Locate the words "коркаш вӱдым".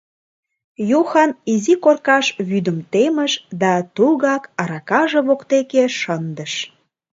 1.83-2.77